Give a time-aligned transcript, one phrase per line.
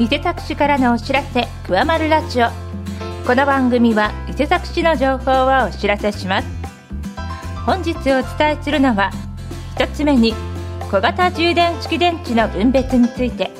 [0.00, 2.48] 伊勢崎市からのお知らせ「くわまるラジオ」
[3.24, 6.48] この番組は伊勢崎市の情報をお知らせします。
[7.64, 9.12] 本日お伝えするのは
[9.76, 10.34] 1つ目に
[10.90, 13.52] 小型充電式電池の分別について。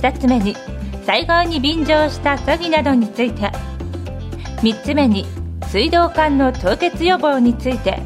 [0.00, 0.56] 2つ目に
[1.04, 3.52] 災害に便乗した詐欺などについて。
[4.62, 5.26] 3つ目に
[5.68, 8.00] 水道管の凍結予防について。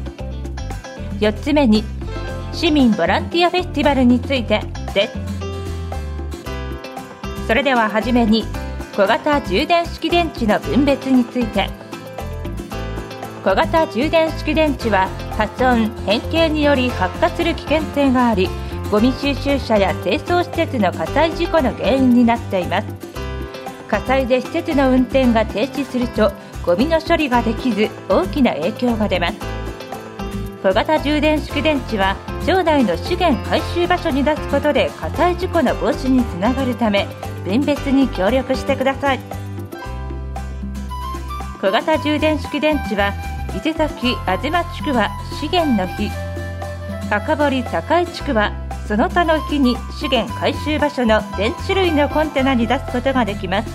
[1.21, 1.85] 4つ目に
[2.51, 4.59] 市民ボランティアフェスティバルについて
[4.93, 5.50] です。
[7.47, 8.45] それでははじめに
[8.95, 11.69] 小型充電式電池の分別について。
[13.43, 18.47] 小型充電式電池は破損変形により発火する危険性があり
[18.91, 22.87] ゴミ収集車や清掃施設の火災事故の原因になっています。
[23.87, 26.31] 火災で施設の運転が停止すると
[26.63, 29.37] ゴミの処理ができず大きな影響が出ます。
[30.61, 32.15] 小型充電式電池は
[32.45, 37.07] 町内の資源回収場所に出すことで火災事故の防止につながるため
[37.43, 39.19] 分別に協力してください
[41.61, 43.13] 小型充電式電池は
[43.55, 46.09] 伊勢崎東地区は資源の日
[47.09, 48.51] 赤堀堺地区は
[48.87, 53.69] その他の日に資源回収場所の電池類のコンテナに出すことができます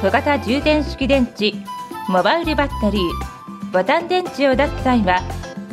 [0.00, 1.54] 小型充電式電池
[2.08, 5.20] モバイルバッテリーボタン電池を出す際は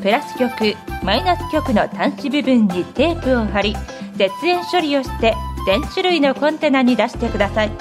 [0.02, 3.76] プラス極マイナス極の端子部分にテープを貼り
[4.16, 5.34] 絶縁処理をして
[5.66, 7.71] 電池類のコンテナに出してください。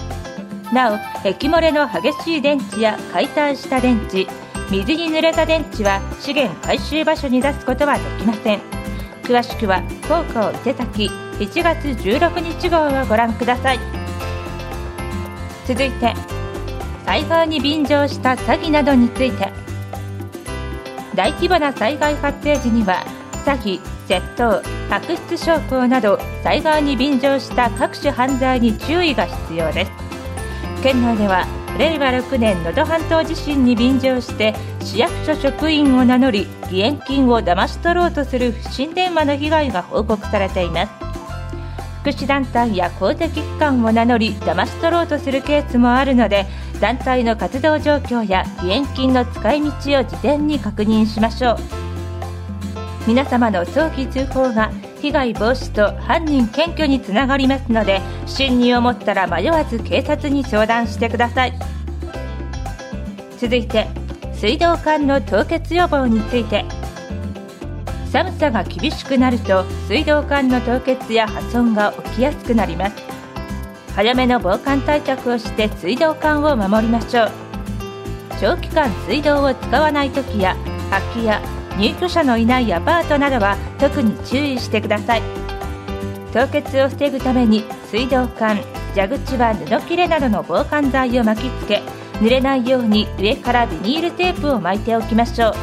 [0.73, 4.27] なお液漏れの激しい電池や解体した電池
[4.71, 8.61] 水に濡れた電池は資源回収場所に出すことはできません。
[9.23, 13.79] 詳しくは高校伊勢崎1月16日号をご覧ください。
[15.67, 16.15] 続いて
[17.05, 19.53] 災害に便乗した詐欺などについて。
[21.15, 23.05] 大規模な災害発生時には
[23.45, 29.93] 詐欺窃盗悪質商法など災害に便乗した各種犯罪に注意が必要です。
[30.83, 31.47] 県内では
[31.79, 40.93] 令和6年能登半島地震に便乗して市役所職員を名乗り義援金を騙し取ろうとする不審電話の被害が報告されています。
[42.03, 46.45] 福祉団体や公的機関を名乗り騙し取ろうとするケースもあるので
[46.79, 49.73] 団体の活動状況や義援金の使い道を
[50.05, 51.84] 事前に確認しましょう。
[53.07, 61.59] 皆様の早期通報が被害防止と犯人検挙につながりますので不審に思ったら迷わず警察に相談してください。
[63.39, 63.89] 続いて
[64.33, 66.65] 水道管の凍結予防について。
[68.11, 72.95] 寒さが厳しくなると水道管の凍結や破損が起きやすくなります。
[73.97, 77.31] 早めの防寒対策をして水道管を守りましょう。
[78.41, 80.57] 長期間水道を使わない時や
[80.91, 81.41] 空き家
[81.79, 85.23] 入居者のいないアパートなどは特に注意してください。
[86.33, 88.59] 凍結を防ぐために水道管
[88.95, 91.83] 蛇口は布切れなどの防寒剤を巻きつけ
[92.15, 95.55] 濡れないように上からビニールテープを巻いておきましょう。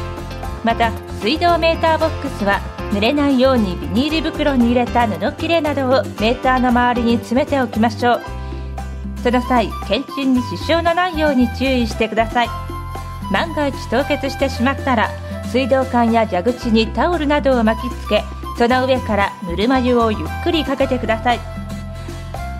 [0.64, 8.22] また水道メーターボックスは濡れないようにビニール袋に入れた布切れなどをメーターの周りに詰めておきましょう。
[9.22, 12.48] その際検診に支障のないように注意してください。
[13.32, 15.10] 万が一凍結してしまったら
[15.52, 18.24] 水道管や蛇口にタオルなどを巻きつけ
[18.56, 21.40] その上からぬるま湯をゆっくりかけてください。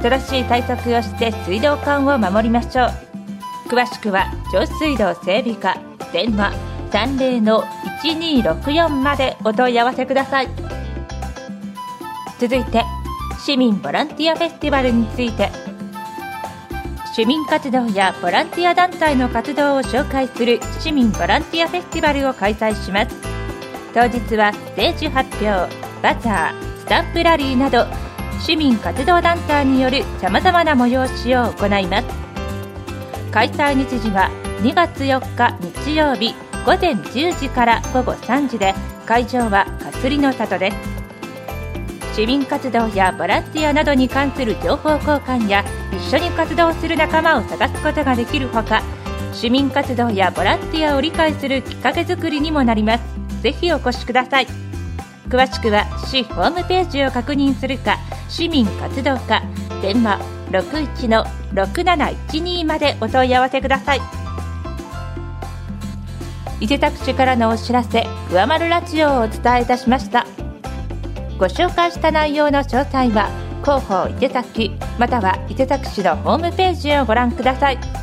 [0.02, 2.88] 正しい対策をして水道管を守りましょう。
[3.68, 5.78] 詳しくは上水道整備課
[6.12, 6.52] 電話
[6.90, 10.48] 30-1264までお問い合わせください。
[12.38, 12.84] 続いて
[13.38, 15.71] 市民ボランティアフェスティバルについて。
[17.14, 23.14] 市民活動やボランティア団体の活動を紹介する市民ボランティアフェスティバルを開催します。
[23.92, 25.70] 当日はステージ発表
[26.02, 27.84] バザースタンプラリーなど
[28.40, 32.06] 市民活動団体によるさまざまな催しを行います。
[33.30, 34.30] 開催日時は
[34.62, 36.34] 2月4日日曜日
[36.64, 38.74] 午前10時から午後3時で
[39.04, 40.91] 会場はかすりの里です。
[42.14, 48.82] 市民活動やボランティアなどに関する情報交換や一緒に活動する仲間を探すことができるほか
[49.32, 53.04] 市民活動やボランティアを理解するきっかけ作りにもなります。
[53.40, 54.46] ぜひお越しください。
[55.28, 57.96] 詳しくは市ホームページを確認するか
[58.28, 59.42] 市民活動課
[59.80, 60.20] 電話
[60.50, 64.02] 61-6712までお問い合わせください。
[66.60, 70.26] 伊勢タクシーからのお知らせ「くわまるラジオ」をお伝えいたしました。
[71.42, 73.28] ご紹介した内容の詳細は
[73.64, 78.01] 広報伊手崎または伊手崎市のホームページをご覧ください。